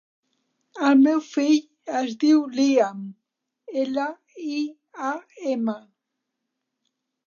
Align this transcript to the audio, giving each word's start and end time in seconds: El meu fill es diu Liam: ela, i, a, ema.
El 0.87 1.03
meu 1.07 1.21
fill 1.25 1.59
es 1.99 2.17
diu 2.25 2.41
Liam: 2.57 3.05
ela, 3.85 4.09
i, 4.51 4.61
a, 5.13 5.15
ema. 5.57 5.81